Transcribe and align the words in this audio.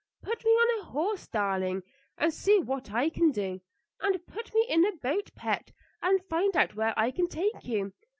Put 0.23 0.43
me 0.43 0.49
on 0.49 0.79
a 0.81 0.85
horse, 0.85 1.27
darling, 1.27 1.83
and 2.17 2.33
see 2.33 2.57
what 2.59 2.91
I 2.91 3.07
can 3.11 3.29
do; 3.29 3.61
and 3.99 4.25
put 4.25 4.51
me 4.51 4.65
in 4.67 4.83
a 4.83 4.93
boat, 4.93 5.29
pet, 5.35 5.73
and 6.01 6.25
find 6.27 6.57
out 6.57 6.73
where 6.73 6.95
I 6.97 7.11
can 7.11 7.27
take 7.27 7.65
you. 7.65 7.93